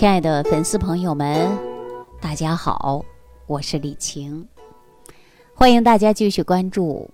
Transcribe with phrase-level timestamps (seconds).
[0.00, 1.46] 亲爱的粉丝朋友们，
[2.22, 3.04] 大家好，
[3.46, 4.48] 我是李晴，
[5.54, 7.10] 欢迎大家继续关注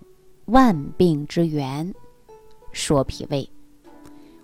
[0.53, 1.93] 《万病之源
[2.71, 3.43] 说脾胃》。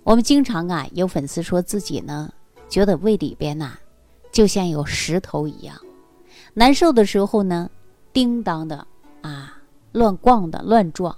[0.03, 2.35] 我们经常啊，有粉丝说自己呢，
[2.69, 3.75] 觉得胃里边呐，
[4.33, 5.77] 就像有石头一样，
[6.53, 7.71] 难受的时候呢，
[8.13, 8.85] 叮当的
[9.21, 9.57] 啊，
[9.93, 11.15] 乱逛的乱撞；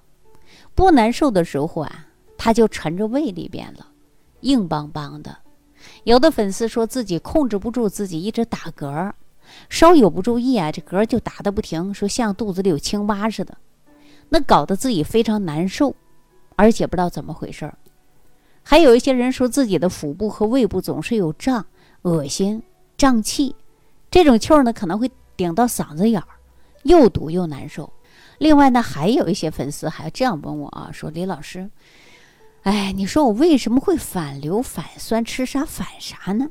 [0.75, 2.07] 不难受的时候啊，
[2.37, 3.87] 它就沉着胃里边了，
[4.43, 5.39] 硬邦邦的。
[6.05, 9.13] 有的粉丝说自己控制不住自己，一直打嗝，
[9.69, 13.57] 稍有不注意啊，这嗝就打的不停，说像肚子里有青蛙似的，
[14.29, 15.97] 那搞得自己非常难受，
[16.57, 17.77] 而且不知道怎么回事儿。
[18.63, 21.65] 还有一些人说自己的腹部和胃部总是有胀、
[22.03, 22.63] 恶心、
[22.97, 23.57] 胀气，
[24.11, 26.29] 这种气儿呢可能会顶到嗓子眼儿，
[26.83, 27.91] 又堵又难受。
[28.39, 31.71] 另外呢，还有一些粉丝还这样问我啊，说李老师。
[32.65, 35.23] 哎，你说我为什么会反流反酸？
[35.23, 36.51] 吃啥反啥呢？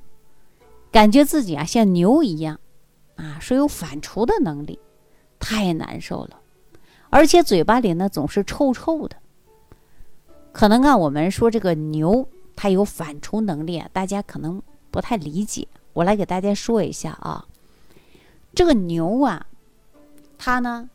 [0.92, 2.60] 感觉自己啊像牛一样，
[3.16, 4.78] 啊，说有反刍的能力，
[5.40, 6.40] 太难受了，
[7.10, 9.18] 而且嘴巴里呢总是臭臭的。
[10.52, 14.62] 可能啊，我们说这个牛它有反刍能力啊，大家可能
[14.92, 15.68] 不太理解。
[15.94, 17.44] 我来给大家说一下啊，
[18.54, 19.48] 这个牛啊，
[20.38, 20.88] 它呢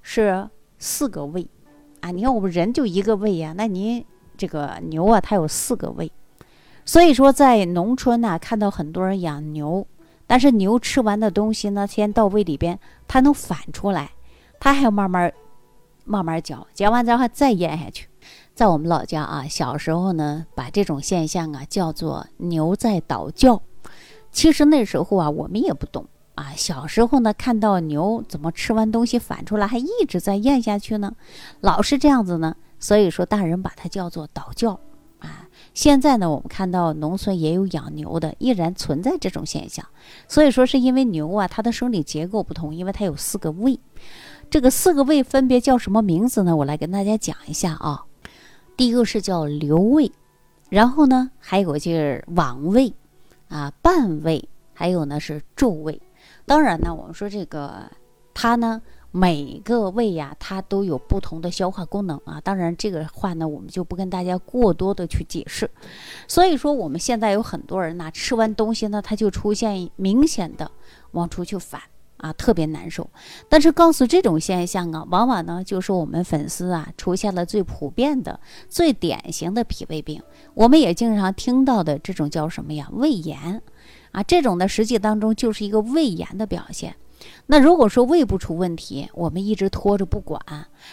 [0.00, 1.48] 是四个胃
[2.02, 4.06] 啊，你看我们人就一个胃呀，那您。
[4.40, 6.10] 这个牛啊，它有四个胃，
[6.86, 9.86] 所以说在农村呢，看到很多人养牛，
[10.26, 14.12] 但是牛吃完的东西呢，先到胃里边，它能反出来，
[14.58, 15.30] 它还要慢慢
[16.06, 18.08] 慢慢嚼，嚼完之后再咽下去。
[18.54, 23.60] 在我们老家啊，小时候呢，把这种现象啊叫做牛在倒叫。
[24.32, 31.12] 其实那时候啊，我们也不懂啊，小时候呢，看到牛怎么吃完东西反出来，还一直在咽下去呢，
[31.60, 32.56] 老是这样子呢。
[32.80, 34.80] 所以说，大人把它叫做倒教
[35.20, 35.46] 啊。
[35.74, 39.86] 现在呢，我们看到农村也有养牛的，依然存在这种现象。
[40.26, 43.78] 所以说，是因为牛啊，它的生理结构不同，因为它有四个胃。
[44.50, 46.56] 这个四个胃分别叫什么名字呢？
[46.56, 48.04] 我来跟大家讲一下啊。
[48.76, 50.10] 第一个是叫瘤胃，
[50.70, 52.92] 然后呢，还有就是网胃
[53.48, 56.00] 啊、半胃，还有呢是皱胃。
[56.46, 57.90] 当然呢，我们说这个
[58.32, 58.80] 它呢。
[59.12, 62.40] 每个胃呀，它都有不同的消化功能啊。
[62.40, 65.68] 当然，这个话呢，我们就不跟大家过多的去解释。
[66.28, 70.70] 所以说，我们现在有很多人呢，吃完东西呢，他就出现明显的
[71.10, 71.80] 往出去反
[72.18, 73.10] 啊，特别难受。
[73.48, 78.38] 但是，告诉这种现象啊，往往呢，就是我们粉丝啊，出现了最普遍的、
[78.68, 80.22] 最典型的脾胃病。
[80.54, 82.88] 我们也经常听到的这种叫什么呀？
[82.92, 83.60] 胃炎
[84.12, 86.94] 啊，这种呢，实际当中就是一个胃炎的表现。
[87.46, 90.40] 那如果说胃不出问题，我们一直拖着不管，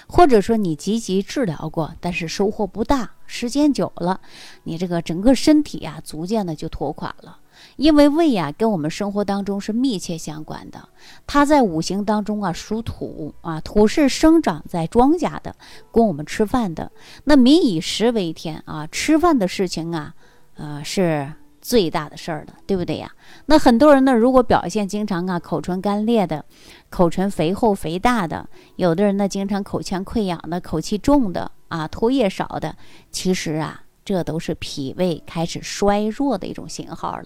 [0.08, 4.20] 或者说你积极治疗过，但是收获不大，时间久了，
[4.64, 7.38] 你这个整个身体呀，逐渐的就拖垮了。
[7.76, 10.90] 因为胃呀，跟我们生活当中是密切相关的，
[11.26, 15.56] 它在五行当中啊属土啊，土是生长在庄稼的，
[15.90, 16.92] 供我们吃饭的。
[17.24, 20.14] 那民以食为天啊，吃饭的事情啊，
[20.56, 21.34] 呃是。
[21.68, 23.12] 最大的事儿了，对不对呀？
[23.48, 26.46] 那很多人呢，如果表现经常啊口唇干裂的，
[26.90, 28.48] 口唇肥厚肥大的，
[28.78, 32.78] 有的人呢经常口腔溃疡的，口气重的啊，唾液少的，
[33.12, 37.26] 其实啊，这都是脾胃开始衰弱的一种信号了。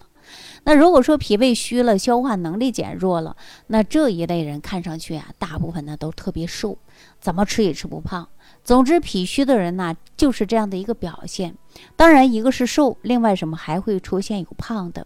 [0.63, 3.37] 那如果说脾胃虚了，消化能力减弱了，
[3.67, 6.79] 那这一类人看上去啊，大部分呢都特别瘦，
[7.19, 8.27] 怎么吃也吃不胖。
[8.63, 11.55] 总之，脾虚的人呢，就是这样的一个表现。
[11.95, 15.05] 当然，一个是瘦，另外什么还会出现有胖的。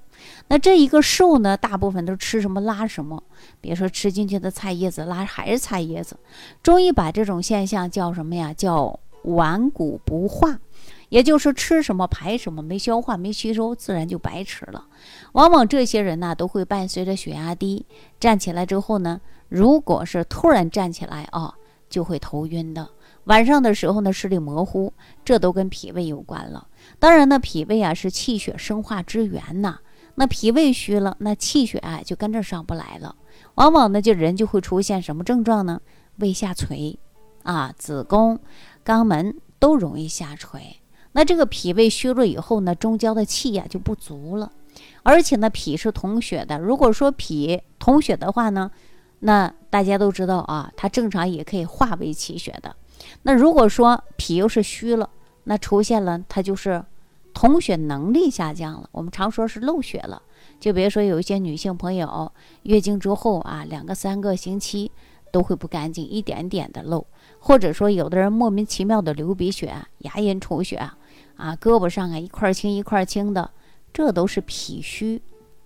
[0.49, 3.23] 那这一个瘦呢，大部分都吃什么拉什么，
[3.61, 6.17] 比如说吃进去的菜叶子拉还是菜叶子。
[6.61, 8.53] 中医把这种现象叫什么呀？
[8.53, 10.59] 叫顽固不化，
[11.09, 14.85] 也就是吃什么排什么，没消化没吸收，自然就白吃了。
[15.31, 17.85] 往往这些人呢，都会伴随着血压低，
[18.19, 21.53] 站起来之后呢，如果是突然站起来啊，
[21.89, 22.89] 就会头晕的。
[23.25, 24.93] 晚上的时候呢，视力模糊，
[25.23, 26.67] 这都跟脾胃有关了。
[26.99, 29.79] 当然呢，脾胃啊是气血生化之源呐。
[30.15, 33.15] 那脾胃虚了，那气血啊就跟着上不来了。
[33.55, 35.81] 往往呢，就人就会出现什么症状呢？
[36.17, 36.97] 胃下垂，
[37.43, 38.39] 啊，子宫、
[38.85, 40.81] 肛门都容易下垂。
[41.11, 44.51] 那这个脾胃虚弱以后呢，中焦的气呀就不足了。
[45.03, 46.59] 而且呢，脾是统血的。
[46.59, 48.69] 如果说脾统血的话呢，
[49.19, 52.75] 那大家都知道啊，它正常也可以化为气血的。
[53.23, 55.09] 那如果说脾又是虚了，
[55.45, 56.83] 那出现了它就是
[57.33, 58.89] 统血能力下降了。
[58.91, 60.21] 我们常说是漏血了。
[60.59, 62.31] 就比如说有一些女性朋友
[62.63, 64.89] 月经之后啊，两个三个星期
[65.31, 67.05] 都会不干净，一点点的漏，
[67.39, 70.77] 或者说有的人莫名其妙的流鼻血、牙龈出血
[71.35, 73.51] 啊，胳膊上啊一块青一块青的，
[73.91, 75.21] 这都是脾虚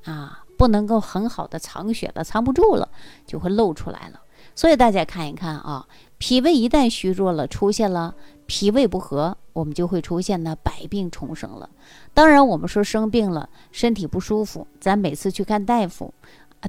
[0.06, 2.89] 啊，不能够很好的藏血了，藏不住了，
[3.27, 4.19] 就会露出来了。
[4.56, 5.86] 所以大家看一看啊，
[6.19, 8.13] 脾胃一旦虚弱了，出现了
[8.45, 11.69] 脾胃不和，我们就会出现呢百病重生了。
[12.13, 16.13] 当然，我们说生病了，身体不舒服，咱每次去看大夫，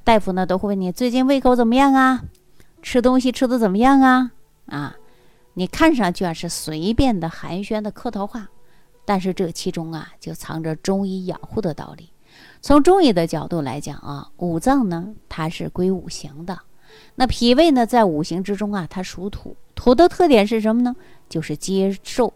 [0.05, 2.23] 大夫呢都会问你最近胃口怎么样啊，
[2.81, 4.31] 吃东西吃的怎么样啊？
[4.67, 4.97] 啊，
[5.55, 8.49] 你看上去啊是随便的寒暄的客套话，
[9.05, 12.11] 但是这其中啊就藏着中医养护的道理。
[12.63, 16.57] 从中医的角度来讲啊，五脏呢它是归五行的。
[17.15, 19.57] 那脾胃呢，在五行之中啊，它属土。
[19.75, 20.95] 土的特点是什么呢？
[21.29, 22.33] 就是接受，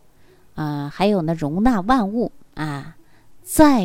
[0.55, 2.97] 啊，还有呢，容纳万物啊。
[3.43, 3.85] 再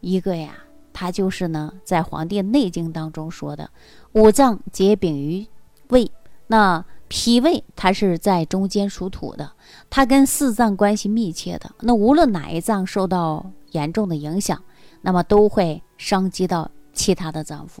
[0.00, 0.54] 一个呀，
[0.92, 3.70] 它就是呢，在《黄帝内经》当中说的，
[4.12, 5.46] 五脏皆禀于
[5.88, 6.10] 胃。
[6.48, 9.52] 那脾胃它是在中间属土的，
[9.88, 11.70] 它跟四脏关系密切的。
[11.80, 14.60] 那无论哪一脏受到严重的影响，
[15.02, 17.78] 那么都会伤及到其他的脏腑。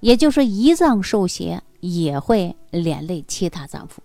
[0.00, 3.98] 也就是胰脏受邪，也会连累其他脏腑。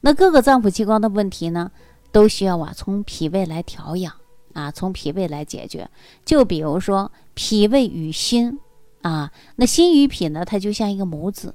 [0.00, 1.70] 那各个脏腑器官的问题呢，
[2.12, 4.12] 都需要啊从脾胃来调养
[4.52, 5.88] 啊，从脾胃来解决。
[6.24, 8.58] 就比如说脾胃与心
[9.02, 11.54] 啊，那心与脾呢，它就像一个母子。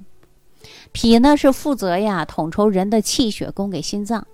[0.92, 4.26] 脾呢是负责呀统筹人的气血供给心脏。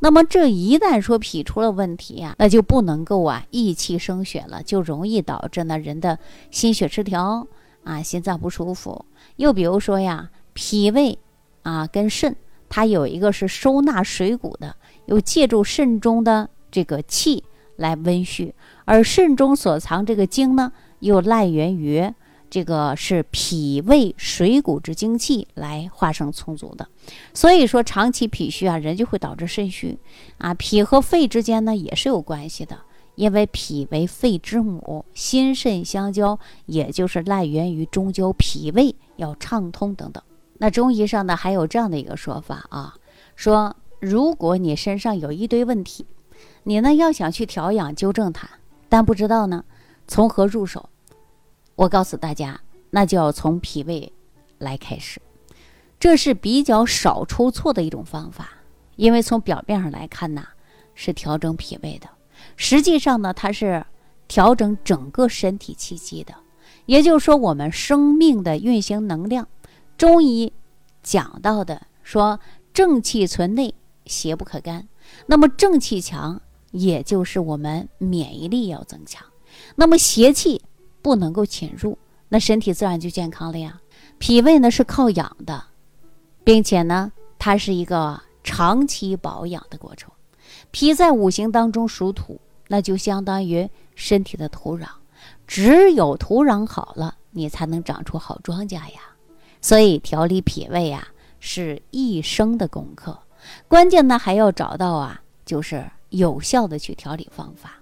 [0.00, 6.18] 那么这一旦说脾出了问题呀，那就不能够啊益气生血了，就容易导致呢人的
[6.50, 7.46] 心血失调。
[7.84, 9.04] 啊，心脏不舒服。
[9.36, 11.18] 又比如说呀，脾胃
[11.62, 12.36] 啊跟肾，
[12.68, 17.44] 它有一个是收纳水谷的，又借助肾中的这个气
[17.76, 18.52] 来温煦，
[18.84, 22.12] 而肾中所藏这个精呢，又赖源于
[22.50, 26.88] 这个是脾胃水谷之精气来化生充足的。
[27.32, 29.98] 所以说，长期脾虚啊，人就会导致肾虚
[30.38, 30.52] 啊。
[30.54, 32.76] 脾和肺之间呢，也是有关系的。
[33.20, 40.22] 因为脾为肺之母，心肾相交，也就是赖源于中焦脾胃要畅通等等。
[40.56, 42.94] 那中医上呢还有这样的一个说法啊，
[43.36, 46.06] 说如果你身上有一堆问题，
[46.62, 48.48] 你呢要想去调养纠正它，
[48.88, 49.66] 但不知道呢
[50.08, 50.88] 从何入手，
[51.76, 52.58] 我告诉大家，
[52.88, 54.10] 那就要从脾胃
[54.56, 55.20] 来开始，
[55.98, 58.54] 这是比较少出错的一种方法，
[58.96, 60.42] 因为从表面上来看呢
[60.94, 62.08] 是调整脾胃的。
[62.56, 63.84] 实际上呢，它是
[64.28, 66.34] 调整整个身体气机的，
[66.86, 69.48] 也就是说，我们生命的运行能量。
[69.96, 70.52] 中医
[71.02, 72.38] 讲到的说，
[72.72, 73.74] 正气存内，
[74.06, 74.88] 邪不可干。
[75.26, 76.40] 那么正气强，
[76.70, 79.24] 也就是我们免疫力要增强。
[79.74, 80.62] 那么邪气
[81.02, 81.98] 不能够侵入，
[82.28, 83.80] 那身体自然就健康了呀。
[84.18, 85.64] 脾胃呢是靠养的，
[86.44, 90.10] 并且呢，它是一个长期保养的过程。
[90.70, 92.40] 脾在五行当中属土。
[92.72, 94.86] 那就相当于身体的土壤，
[95.44, 99.00] 只有土壤好了，你才能长出好庄稼呀。
[99.60, 101.08] 所以调理脾胃呀，
[101.40, 103.18] 是一生的功课。
[103.66, 107.72] 关键呢，还要找到啊，就是有效的去调理方法。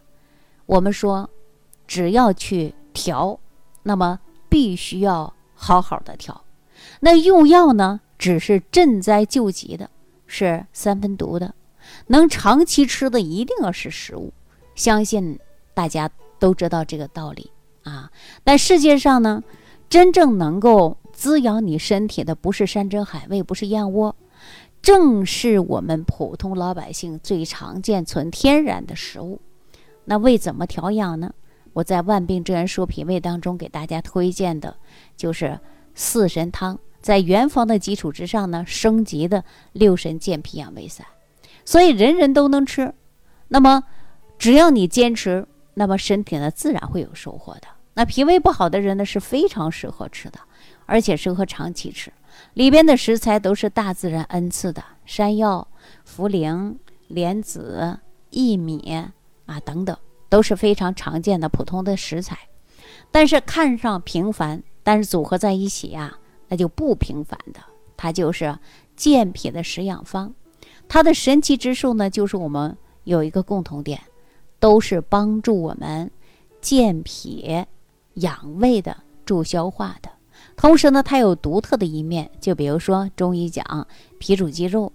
[0.65, 1.29] 我们说，
[1.87, 3.39] 只要去调，
[3.83, 4.19] 那么
[4.49, 6.43] 必须要好好的调。
[7.01, 9.91] 那用药呢，只是赈灾救急的，
[10.27, 11.55] 是三分毒的。
[12.09, 14.33] 能长期吃的，一定要是食物。
[14.75, 15.39] 相信
[15.75, 17.51] 大家都知道这个道理
[17.83, 18.11] 啊，
[18.45, 19.43] 但世界上呢，
[19.89, 24.15] 真正能够滋养你身体的不是山珍海味，不是燕窝，
[24.81, 29.41] 正是我们普通老百姓最常见、纯天然的食物。
[30.05, 31.33] 那胃怎么调养呢？
[31.73, 34.77] 我在《万病之源说脾胃》当中给大家推荐的
[35.17, 35.59] 就是
[35.95, 41.07] 四神汤，在原方的基础之上呢，升级的六神健脾养胃散，
[41.69, 42.95] 所以人人都能吃。
[43.49, 43.85] 那么。
[44.39, 47.67] 只要你坚持，那么身体呢自然会有收获的。
[47.95, 50.39] 那脾胃不好的人呢是非常适合吃的，
[50.87, 52.13] 而且适合长期吃。
[52.55, 55.67] 里边的食材都是大自然恩赐的，山药、
[56.07, 56.77] 茯苓、
[57.09, 57.99] 莲子、
[58.31, 58.89] 薏米
[59.47, 59.97] 啊等等，
[60.29, 62.39] 都是非常常见的普通的食材。
[63.11, 67.59] 但是看上平凡，但是组合在一起呀，那就不平凡的。
[67.97, 68.57] 它就是
[68.95, 70.33] 健脾的食养方，
[70.89, 74.01] 它的神奇之处呢，就是我们有一个共同点。
[74.61, 76.11] 都是帮助我们
[76.61, 77.65] 健脾
[78.15, 80.11] 养胃的、助消化的。
[80.57, 82.29] 同时呢，它有独特的一面。
[82.41, 83.87] 就比如说中医讲
[84.19, 84.93] 脾主肌肉，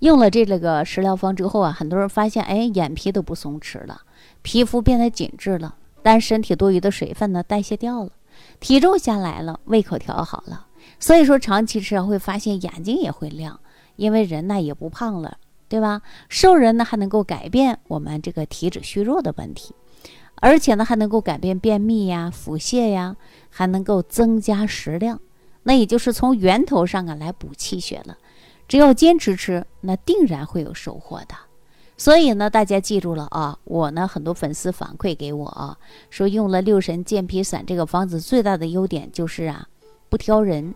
[0.00, 4.00] 用了这个食疗方之后啊，很多人发现，哎，眼皮都不松弛了，
[4.42, 8.10] 皮肤变得紧致了，但身体多余的水分呢代谢掉了，
[8.58, 10.66] 体重下来了，胃口调好了。
[10.98, 13.60] 所以说长期吃会发现眼睛也会亮，
[13.96, 15.38] 因为人呢也不胖了。
[15.68, 16.02] 对吧？
[16.28, 19.74] 瘦人呢还能够改变我们这个体脂虚弱的问题，
[20.34, 23.16] 而且呢还能够改变便秘呀、腹泻呀，
[23.48, 25.18] 还能够增加食量。
[25.62, 28.18] 那也就是从源头上啊来补气血了。
[28.68, 31.34] 只要坚持吃，那定然会有收获的。
[31.96, 33.58] 所以呢，大家记住了啊！
[33.64, 35.78] 我呢，很多粉丝反馈给我啊，
[36.10, 39.66] 说用了六神健脾散这个方子，最大的优点就是啊，
[40.10, 40.74] 不挑人，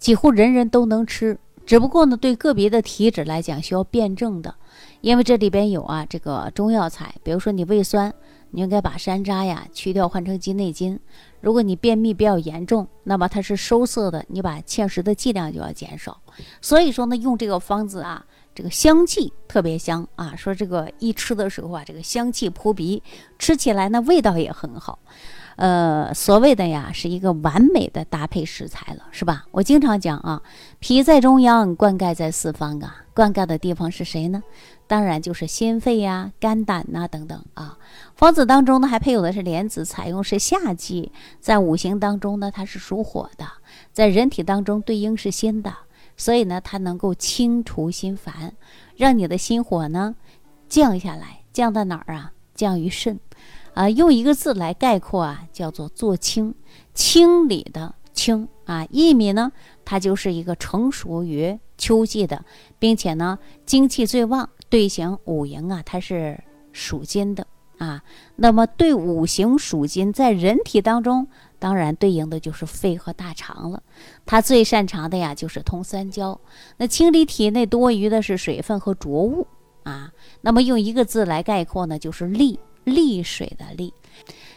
[0.00, 1.38] 几乎人人都能吃。
[1.66, 4.54] 只不过呢，对个别的体质来讲需要辩证的，
[5.00, 8.14] 因为这里边有啊这个中药材，比如说你胃酸，
[8.52, 10.96] 你应该把山楂呀去掉换成鸡内金；
[11.40, 16.22] 如果你便秘比较严重，那么它是收涩的，你把芡实的剂量就要减少。
[16.62, 18.24] 所以说呢，用这个方子啊。
[18.54, 20.34] 这个香气特别香啊！
[20.34, 23.02] 说这个一吃的时候啊，这个香气扑鼻，
[23.38, 24.98] 吃起来呢味道也很好。
[25.56, 29.46] 呃，所谓的呀，是一个完美的搭配食材了，是吧？
[29.50, 30.42] 我经常讲啊，
[30.78, 33.04] 脾在中央，灌溉在四方啊。
[33.14, 34.42] 灌溉的地方是谁呢？
[34.86, 37.78] 当然就是心肺呀、肝胆呐等等啊。
[38.14, 41.10] 方子当中呢，还配有的是莲子，采用是夏季，
[41.40, 43.46] 在五行当中呢，它是属火的，
[43.92, 45.72] 在人体当中对应是心的。
[46.18, 48.52] 所以呢，它能够清除心烦，
[48.96, 50.14] 让你的心火呢
[50.68, 52.32] 降下来，降到哪儿啊？
[52.54, 53.18] 降于肾，
[53.76, 56.54] 啊，用一个字来概括啊，叫做做清，
[56.94, 58.86] 清理的清啊。
[58.86, 59.52] 薏米呢，
[59.84, 62.42] 它就是一个成熟于秋季的，
[62.78, 66.42] 并且呢，精气最旺，对行五行啊，它是
[66.72, 68.02] 属金的啊。
[68.36, 71.28] 那么对五行属金，在人体当中。
[71.58, 73.82] 当然，对应的就是肺和大肠了。
[74.24, 76.40] 它最擅长的呀，就是通三焦，
[76.78, 79.46] 那清理体内多余的是水分和浊物
[79.82, 80.10] 啊。
[80.40, 83.92] 那么用一个字来概括呢，就是利，利水的利。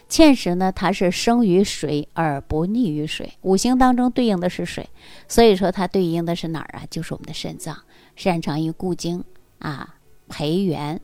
[0.07, 4.89] 芡实呢，它是生于水而不溺于水，五行当中对应的是水，
[5.27, 6.83] 所以说它对应的是哪儿啊？
[6.89, 7.77] 就是我们的肾脏，
[8.15, 9.23] 擅长于固精
[9.59, 9.95] 啊，
[10.27, 10.99] 培元。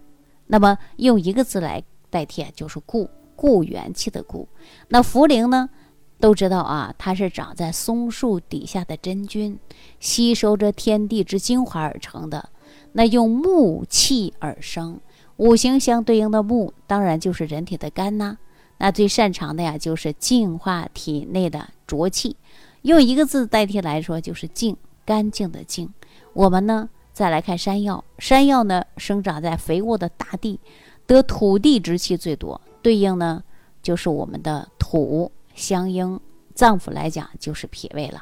[0.48, 4.48] 那么用一个字来代替，就是固，固元气的固。
[4.88, 5.70] 那茯苓呢？
[6.17, 9.60] 都知道啊，它是长在松树底下的真菌，
[10.00, 12.50] 吸收着天地之精华而成的。
[12.94, 15.00] 那用木气而生，
[15.38, 18.38] 五行相对应的木，当然就是人体的肝呐。
[18.77, 22.36] 那最擅长的呀，就是净化体内的浊气。
[22.82, 24.75] 用一个字代替来说，就是净，
[25.06, 25.94] 干净的净。
[26.34, 30.60] 我们呢，再来看山药，山药呢生长在肥沃的大地，
[31.06, 33.44] 得土地之气最多，对应呢
[33.82, 35.32] 就是我们的土。
[35.56, 36.20] 相应
[36.54, 38.22] 脏腑来讲就是脾胃了，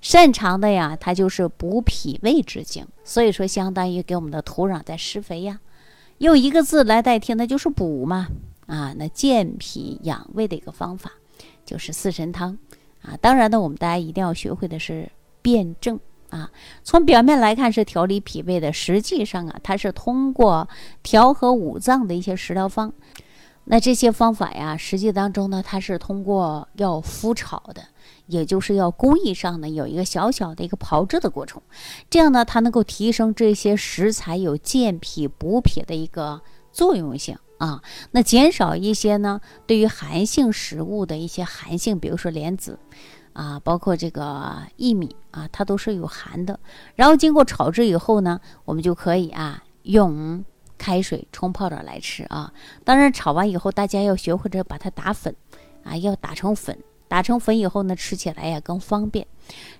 [0.00, 5.60] 擅长的呀，它就是补脾胃之精，所以说相当于给我们的土壤在施肥呀。
[6.18, 8.28] 用一个字来代替，那就是补嘛
[8.66, 11.10] 啊，那健脾养胃的一个方法
[11.64, 12.56] 就是四神汤
[13.02, 13.16] 啊。
[13.20, 15.10] 当然呢，我们大家一定要学会的是
[15.42, 16.50] 辩证啊。
[16.82, 20.68] 从表面来看是调理脾胃的，实际上啊，它是通过
[21.02, 22.92] 调和五脏的一些食疗方。
[23.68, 27.82] 那这些方法呀，实际当中呢，它是通过要麸炒的，
[28.26, 31.62] 也就是要工艺上呢有一个小小的一个炮制的过程，
[32.10, 36.40] 这样呢，它能够提升这些食材有健脾补脾的一个
[36.72, 37.82] 作用性啊。
[38.10, 42.78] 那减少一些呢，对于寒性食物的一些寒性，比如说莲子
[43.32, 46.58] 啊，包括这个薏米啊，它都是有寒的。
[46.94, 50.44] 然后经过炒制以后呢，我们就可以啊用。
[50.78, 52.52] 开水冲泡着来吃啊！
[52.84, 55.34] 当然，炒完以后大家要学会着把它打粉，
[55.82, 56.78] 啊，要打成粉。
[57.08, 59.26] 打成粉以后呢，吃起来呀更方便。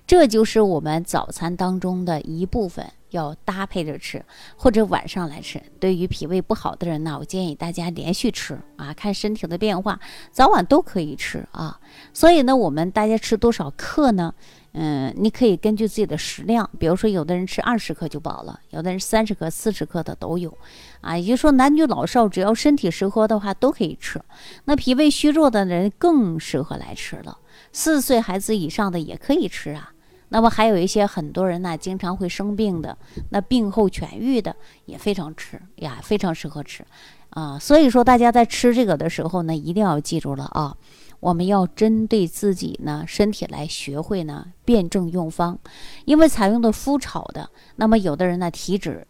[0.05, 4.23] 这就是我们早餐当中的一部分，要搭配着吃，
[4.55, 5.61] 或者晚上来吃。
[5.79, 9.99] 对于脾胃不好的人呢，我建议大家连续吃啊，看身体的变化，
[10.31, 11.79] 早晚都可以吃啊。
[12.13, 14.33] 所以呢，我们大家吃多少克呢？
[14.79, 20.55] 嗯，你可以根据自己的食量，比如说有的人吃二十克就饱了，有的人三十克、四十克的都有，
[21.01, 24.21] 啊，也就是说男女老少只要身体适合的话都可以吃。
[24.65, 27.39] 那脾胃虚弱的人更适合来吃了，
[27.71, 29.93] 四岁孩子以上的也可以吃啊。
[30.29, 32.95] 那么还有一些很多人呢，经常会生病的，
[33.31, 34.55] 那病后痊愈的
[34.85, 36.85] 也非常吃呀，非常适合吃，
[37.31, 40.77] 啊，所以说大家在吃这个的时候呢，一定要记住了啊。
[41.19, 45.57] 我们要针对自己呢身体来学会呢辩证用方，
[46.05, 49.07] 因为采用的麸炒的，那么有的人呢体质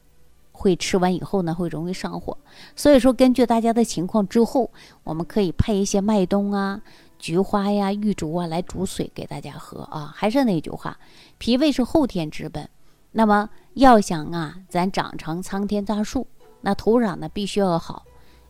[0.51, 2.37] 会吃完以后呢会容易上火，
[2.75, 4.71] 所以说根据大家的情况之后，
[5.03, 6.81] 我们可以配一些麦冬啊、
[7.19, 10.11] 菊花呀、玉竹啊来煮水给大家喝啊。
[10.15, 10.97] 还是那句话，
[11.37, 12.69] 脾胃是后天之本，
[13.11, 16.25] 那么要想啊咱长成苍天大树，
[16.61, 18.05] 那土壤呢必须要好。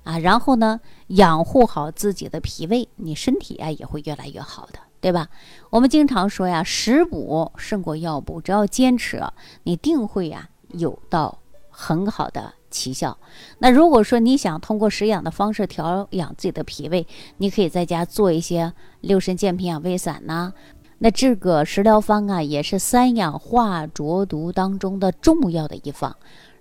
[0.07, 5.27] 啊，然后呢，养护好自己的脾胃，你身体啊也会越来越好的，对吧？
[5.69, 9.21] 我们经常说呀，食补胜过药补，只要坚持，
[9.63, 12.53] 你定会呀有到很好的。
[12.69, 13.17] 奇效。
[13.59, 20.53] 那如果说你想通过食养的方式调养自己的脾胃，你可以在家做一些六神健脾养胃散呐。
[20.99, 26.17] 那这个食疗方啊，也是三氧化浊毒当中的重要的一方。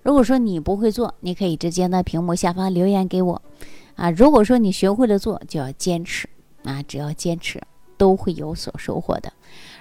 [0.07, 3.41] 如果说你不会做，你可以直接在屏幕下方留言给我。
[3.95, 6.29] 啊，如果说你学会了做，就要坚持
[6.63, 7.61] 啊，只要坚持，
[7.97, 9.33] 都会有所收获的。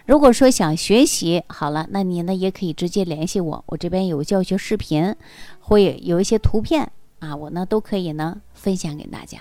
[0.05, 5.15] 如果说想学习好了，那你呢也可以直接联系我，我这边有教学视频，
[5.61, 6.91] 会有一些图片
[7.21, 9.39] 啊，我呢都可以呢分享给大家。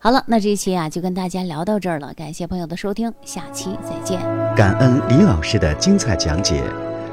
[0.00, 4.20] 好了，那这一期啊就跟大家聊到这儿了，感谢朋友的收听，下期再见。
[4.56, 6.64] 感恩李老师的精彩讲解。